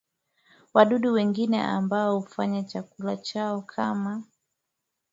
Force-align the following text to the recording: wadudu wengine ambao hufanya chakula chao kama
wadudu 0.73 1.13
wengine 1.13 1.61
ambao 1.63 2.19
hufanya 2.19 2.63
chakula 2.63 3.17
chao 3.17 3.61
kama 3.61 4.23